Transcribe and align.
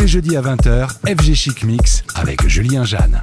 les 0.00 0.08
jeudis 0.08 0.36
à 0.36 0.40
20h, 0.40 0.88
FG 1.06 1.34
Chic 1.34 1.64
Mix 1.64 2.02
avec 2.14 2.48
Julien 2.48 2.84
Jeanne. 2.84 3.22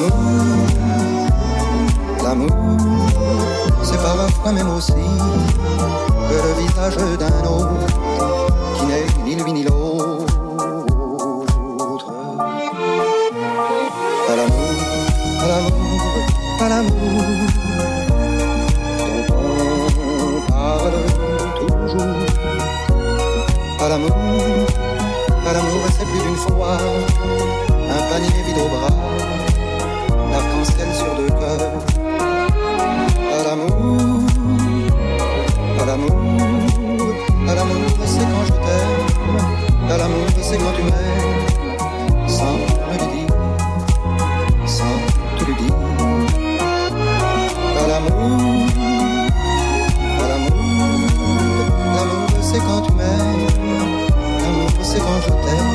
L'amour, 0.00 0.16
l'amour, 2.22 2.56
c'est 3.82 4.00
parfois 4.02 4.52
même 4.52 4.70
aussi 4.70 4.92
que 4.92 6.34
le 6.34 6.52
visage 6.62 6.96
d'un 7.18 7.44
autre 7.46 7.86
qui 8.76 8.86
n'est 8.86 9.06
ni 9.24 9.34
lui 9.36 9.52
ni 9.52 9.62
l'autre. 9.64 10.26
Pas 14.26 14.36
l'amour, 14.36 14.72
pas 15.38 15.48
l'amour, 15.48 16.00
pas 16.58 16.68
l'amour 16.68 17.22
dont 19.28 19.34
on 19.36 20.50
parle 20.50 20.98
toujours. 21.58 22.20
Pas 23.78 23.88
l'amour, 23.88 24.66
pas 25.44 25.52
l'amour, 25.52 25.82
c'est 25.98 26.06
plus 26.06 26.20
d'une 26.20 26.36
fois 26.36 26.78
un 27.90 28.00
panier 28.10 28.42
vide 28.46 28.58
au 28.58 28.68
bras, 28.68 28.94
sur 30.92 31.14
deux 31.16 31.28
cœurs. 31.40 31.72
Pas 33.30 33.42
l'amour, 33.46 34.20
pas 35.78 35.84
l'amour, 35.86 36.18
pas 37.46 37.54
l'amour, 37.54 37.90
c'est 38.04 38.26
quand 38.30 38.44
je 38.46 38.52
t'aime. 38.64 39.04
Pas 39.88 39.96
l'amour, 39.98 40.26
c'est 40.40 40.58
quand 40.58 40.72
tu 40.76 40.82
m'aimes, 40.82 42.28
sans 42.28 42.54
me 42.54 42.92
le 42.92 43.06
dire, 43.12 43.34
sans 44.66 44.96
te 45.38 45.44
le 45.48 45.54
dire. 45.54 45.78
Pas 47.74 47.86
l'amour, 47.88 48.66
pas 50.18 50.26
l'amour, 50.28 51.00
l'amour, 51.96 52.28
c'est 52.40 52.58
quand 52.58 52.80
tu 52.82 52.92
m'aimes. 52.92 53.46
L'amour, 54.42 54.70
c'est 54.82 55.00
quand 55.00 55.20
je 55.24 55.32
t'aime, 55.44 55.69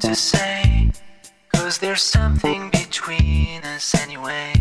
to 0.00 0.14
say. 0.14 0.90
Cause 1.54 1.78
there's 1.78 2.02
something 2.02 2.70
between 2.70 3.62
us 3.64 3.94
anyway. 4.02 4.52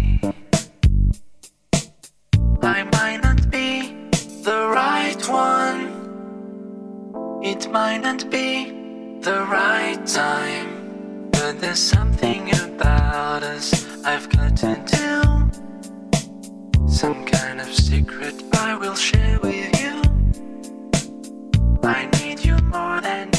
I 2.61 2.83
might 2.93 3.19
not 3.21 3.49
be 3.49 3.93
the 4.43 4.69
right 4.73 5.21
one. 5.27 6.03
It 7.43 7.69
might 7.71 7.99
not 7.99 8.29
be 8.29 8.71
the 9.21 9.45
right 9.49 10.05
time. 10.05 11.29
But 11.31 11.59
there's 11.59 11.79
something 11.79 12.49
about 12.63 13.43
us 13.43 13.85
I've 14.05 14.29
got 14.29 14.55
to 14.57 14.75
do. 14.85 15.21
Some 16.87 17.25
kind 17.25 17.59
of 17.59 17.67
secret 17.73 18.35
I 18.53 18.75
will 18.75 18.95
share 18.95 19.39
with 19.39 19.79
you. 19.81 20.01
I 21.83 22.07
need 22.19 22.43
you 22.43 22.57
more 22.73 23.01
than 23.01 23.34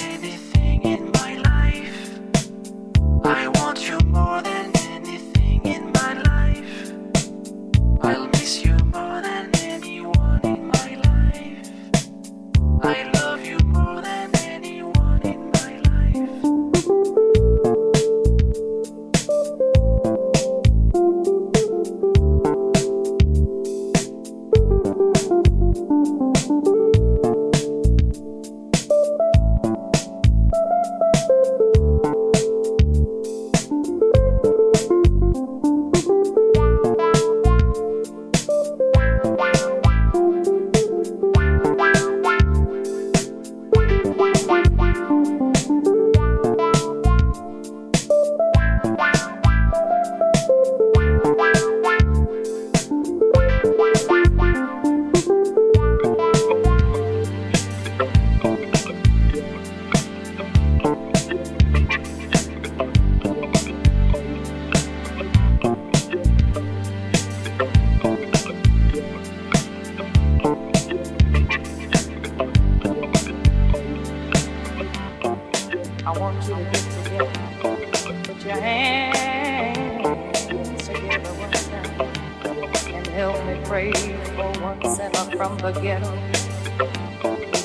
for 84.15 84.53
one 84.61 84.81
sinner 84.95 85.37
from 85.37 85.59
the 85.59 85.73
ghetto. 85.73 86.13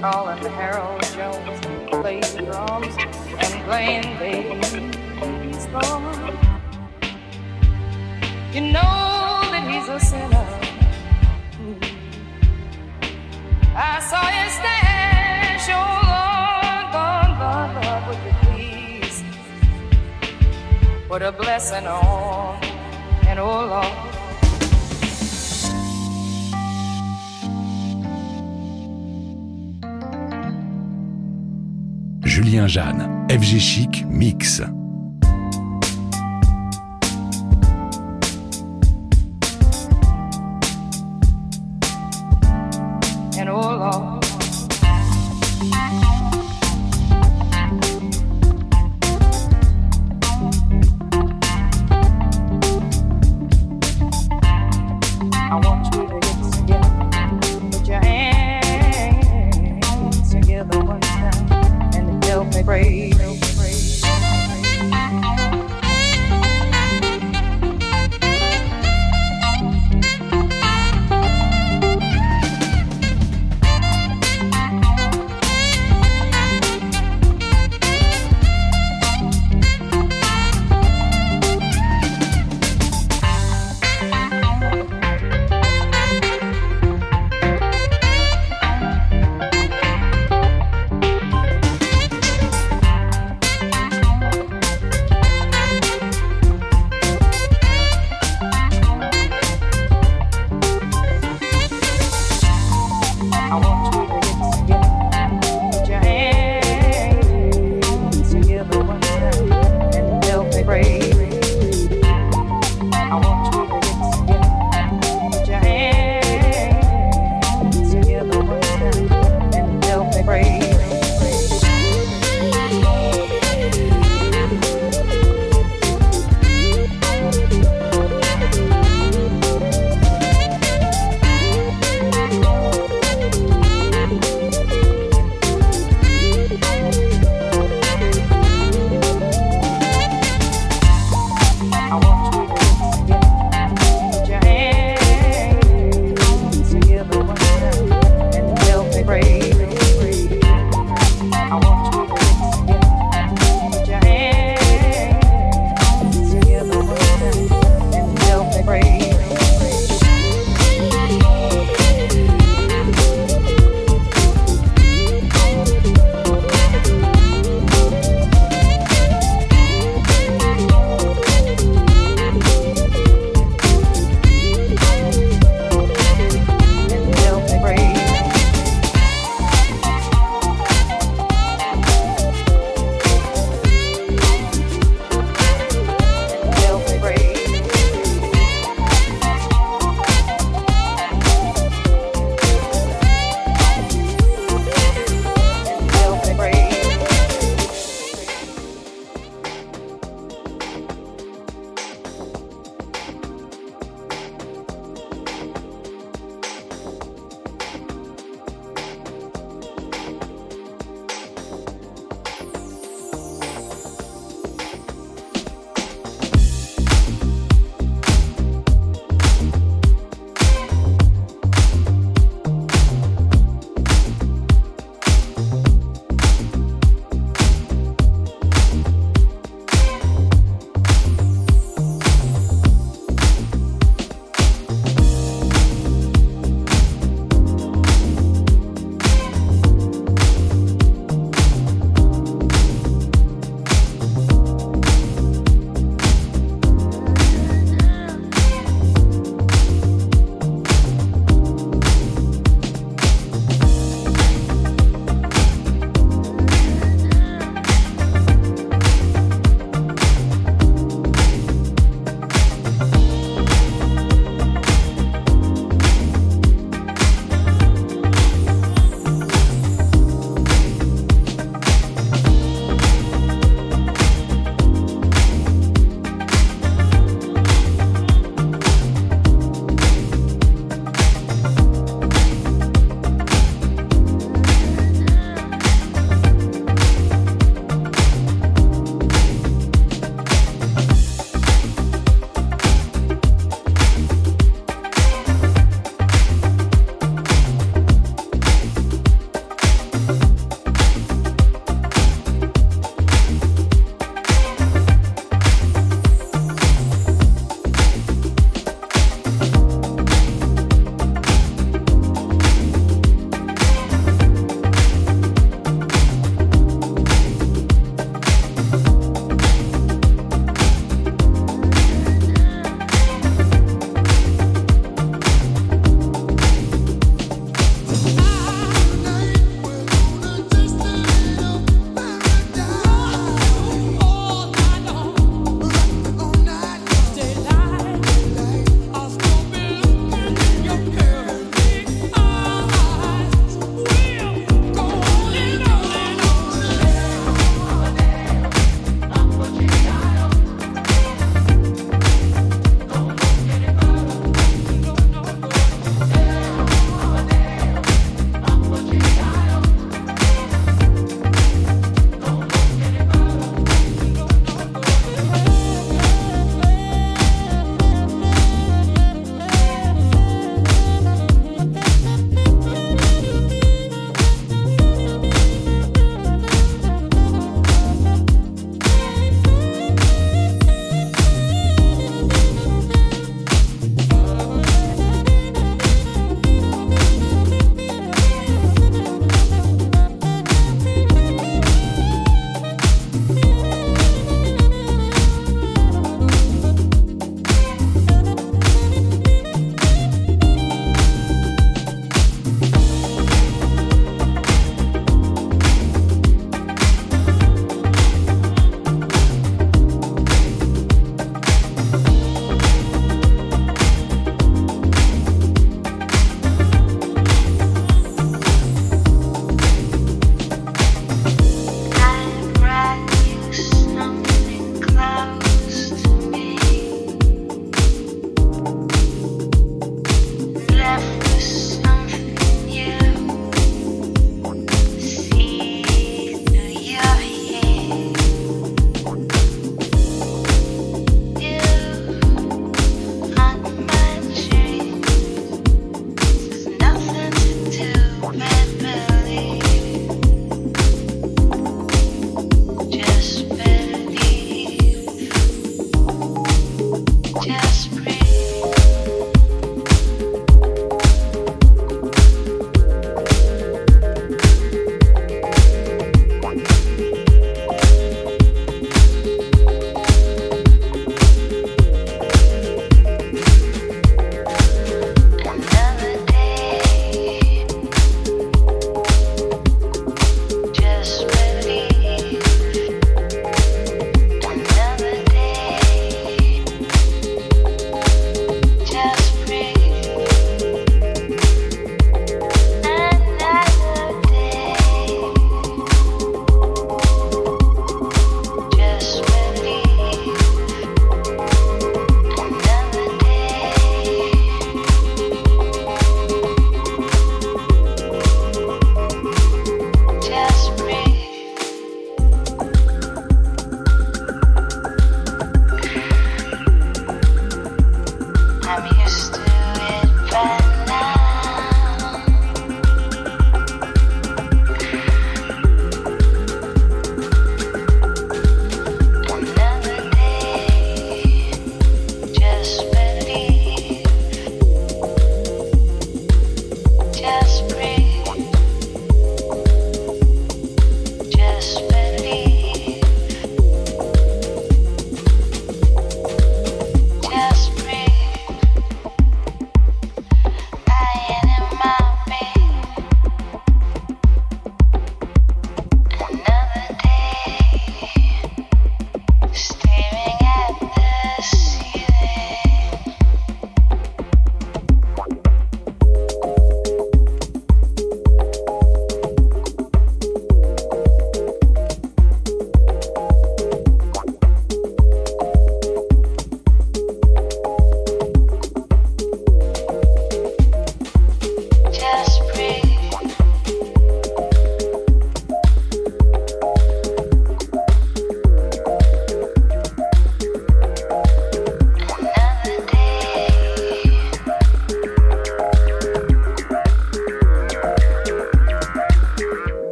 Calling 0.00 0.44
Harold 0.52 1.02
Jones. 1.14 1.60
The 1.90 2.42
drums 2.44 2.94
and 3.38 3.64
playing 3.64 4.18
bass, 4.18 5.68
Lord. 5.72 6.34
You 8.52 8.60
know 8.72 9.40
that 9.52 9.64
he's 9.70 9.88
a 9.88 9.98
sinner. 10.00 10.46
I 13.76 14.00
saw 14.00 14.24
you 14.36 14.48
stash, 14.58 15.68
oh 15.70 15.88
Lord, 16.12 16.86
Lord, 16.94 17.30
Lord, 17.40 17.70
Lord, 17.84 18.02
would 18.08 18.22
you 18.26 18.34
please 18.44 19.24
put 21.08 21.22
a 21.22 21.32
blessing 21.32 21.86
on, 21.86 22.62
and 23.26 23.38
oh 23.38 23.66
Lord. 23.66 24.03
Julien 32.34 32.66
Jeanne, 32.66 33.28
FG 33.30 33.60
Chic 33.60 34.04
Mix. 34.10 34.60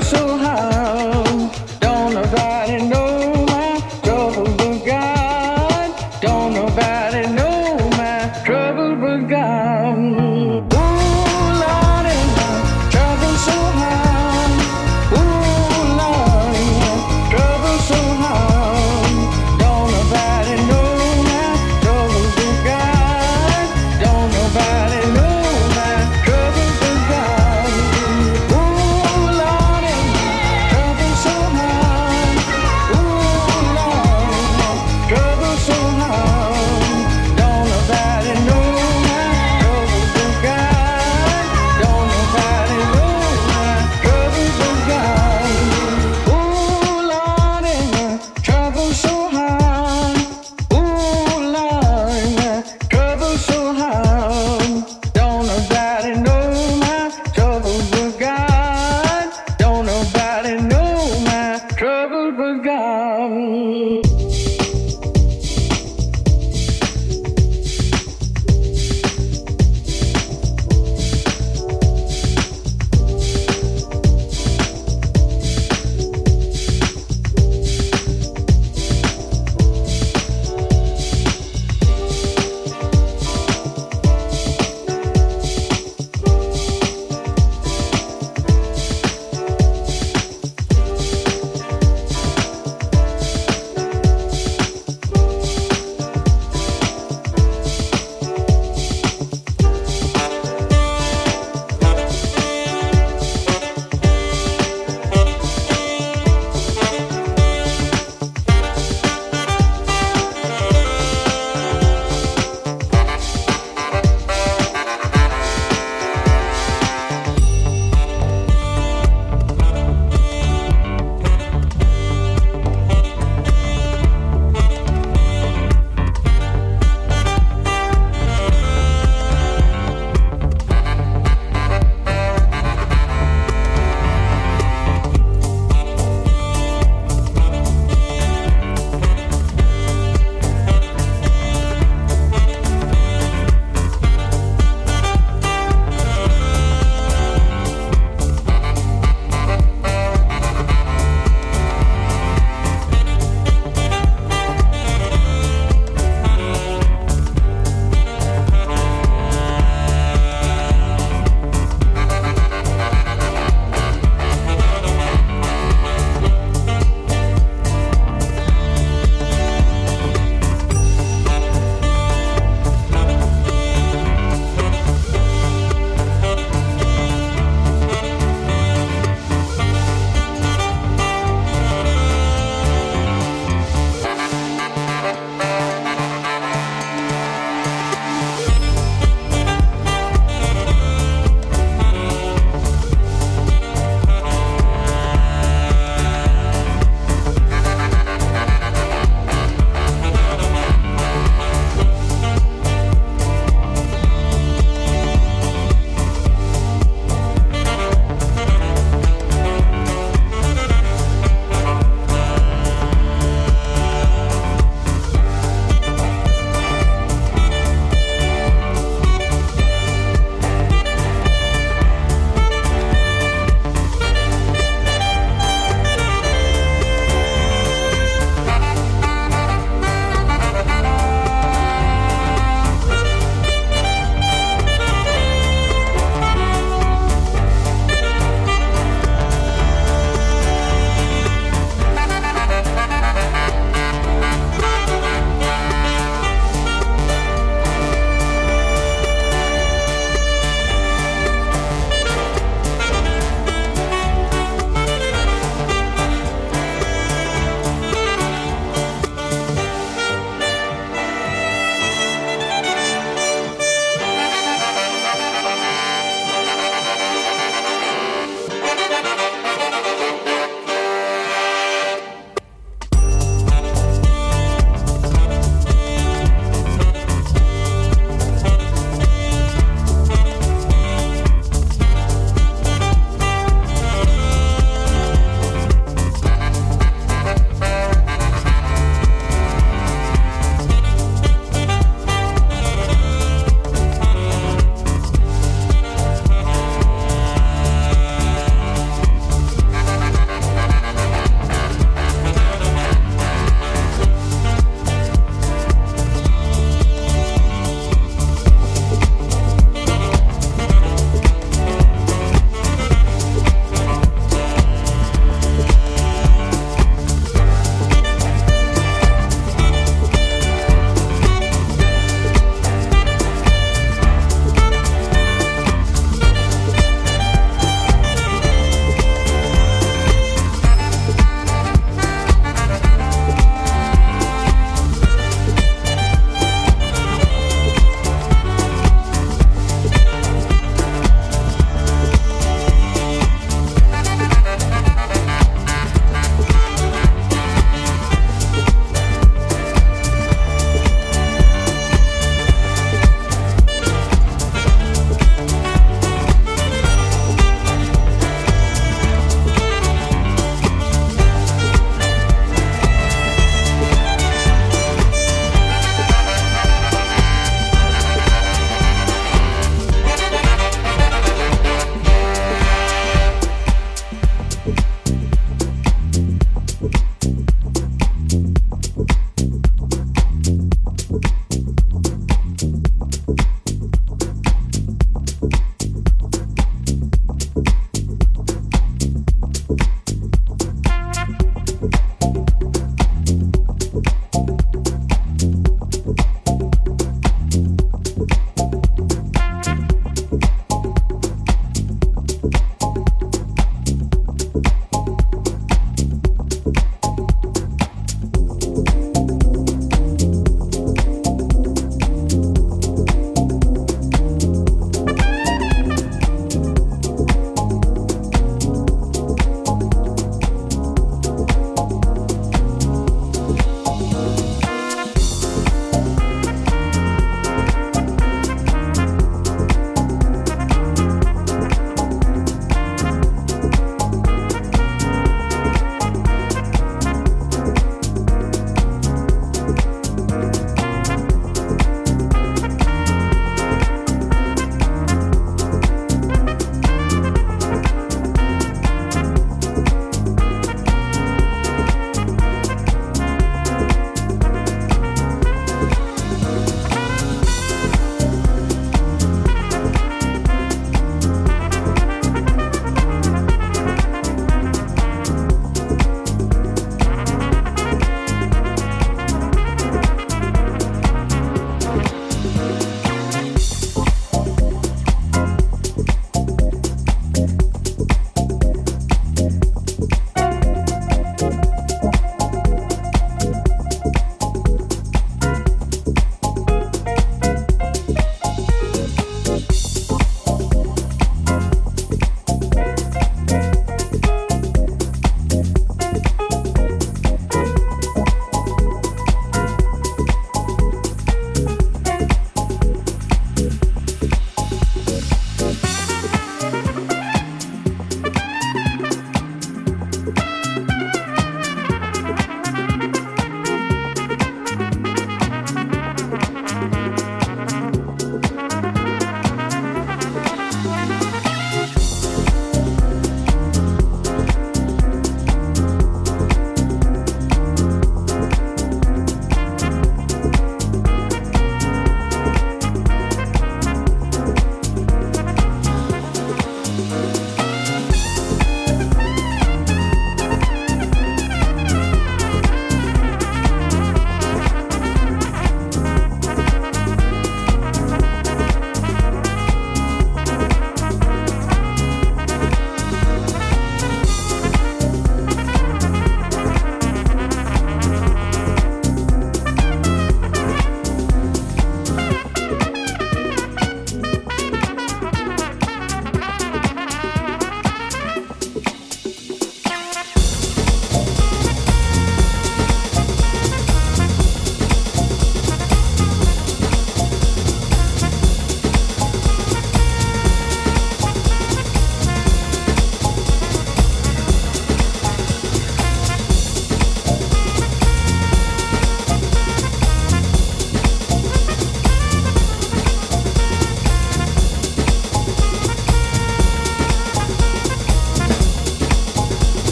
so 0.00 0.36
high. 0.36 0.85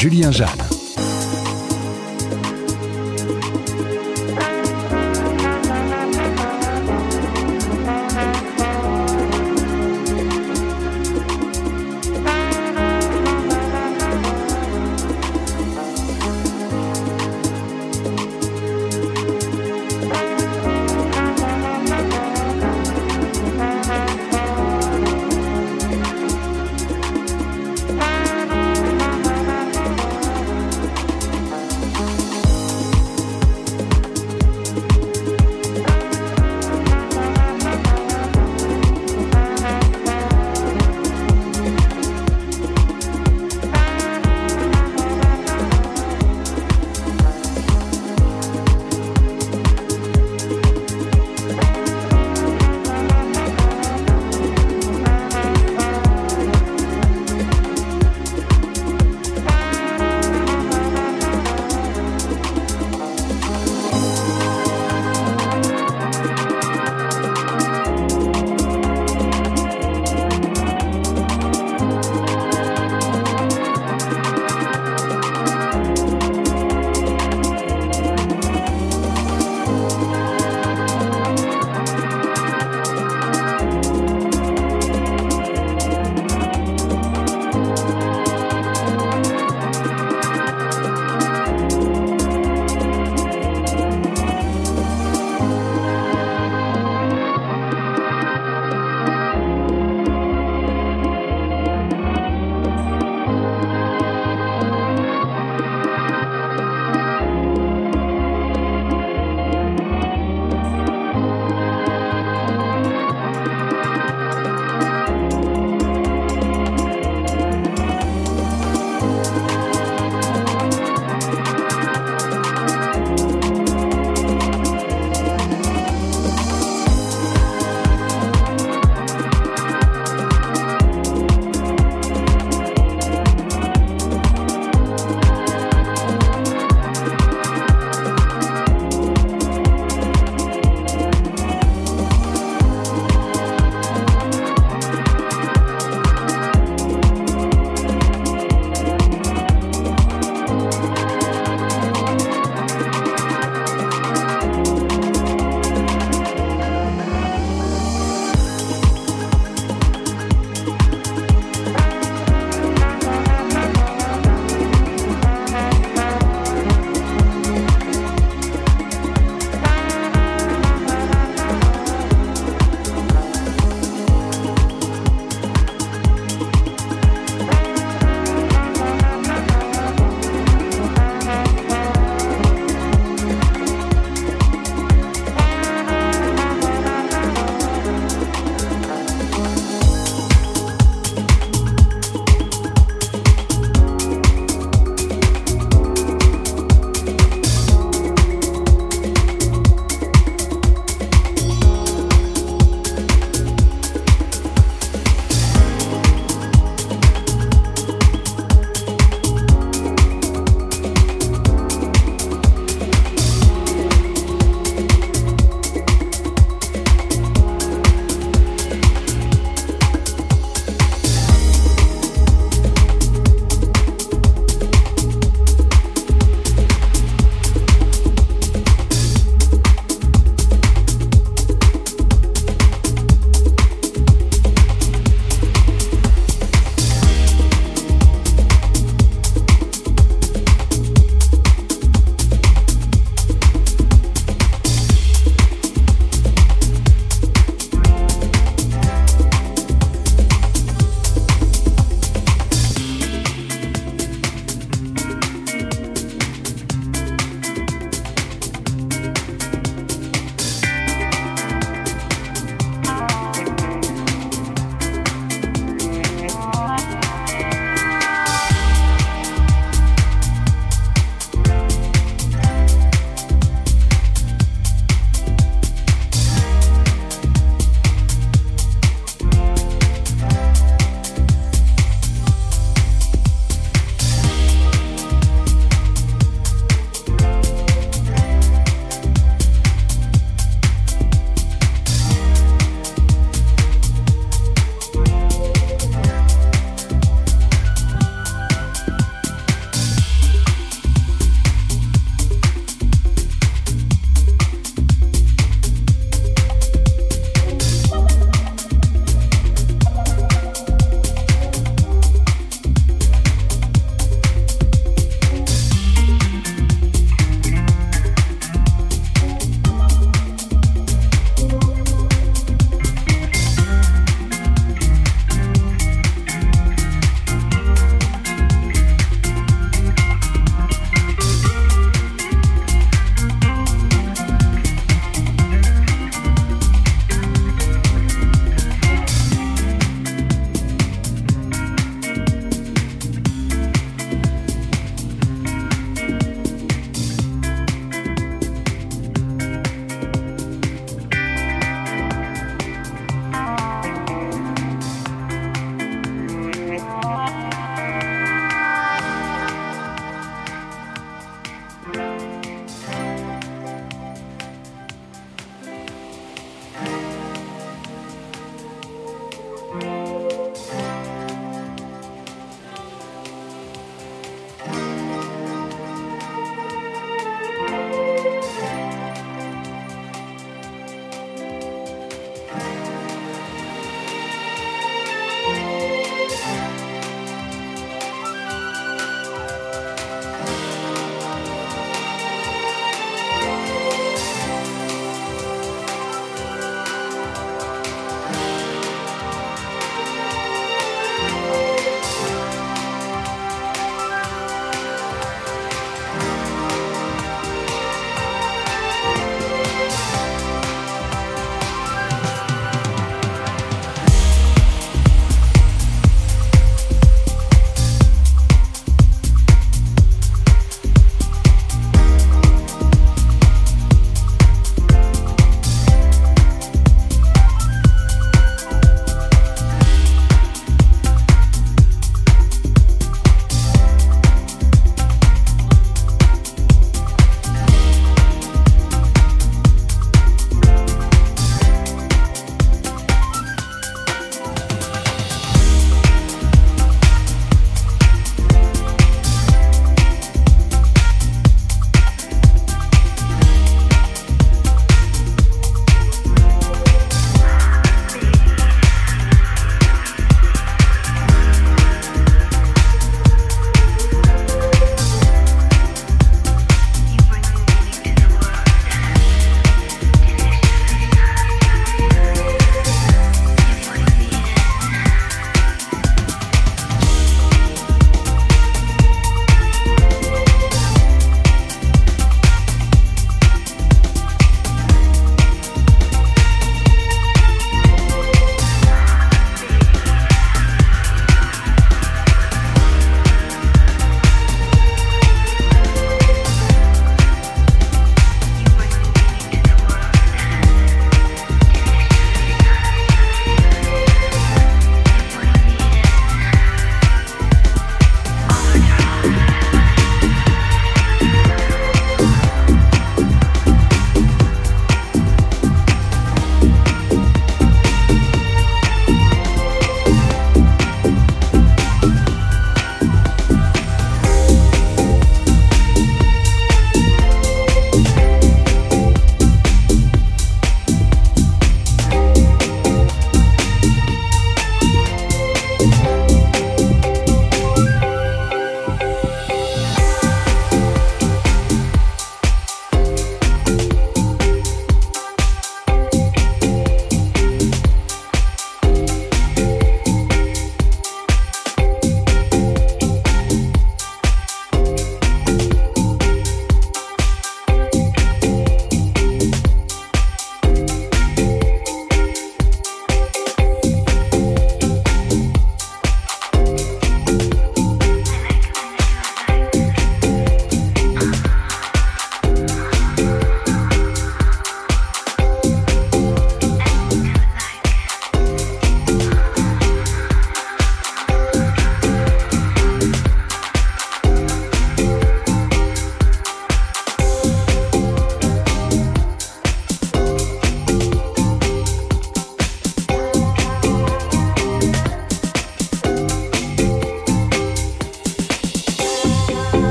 Julien 0.00 0.30
Jeanne. 0.30 0.77